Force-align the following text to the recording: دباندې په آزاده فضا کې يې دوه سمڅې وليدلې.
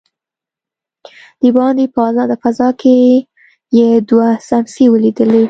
دباندې 1.43 1.85
په 1.93 1.99
آزاده 2.09 2.35
فضا 2.43 2.69
کې 2.81 2.95
يې 3.77 3.87
دوه 4.09 4.27
سمڅې 4.47 4.85
وليدلې. 4.89 5.39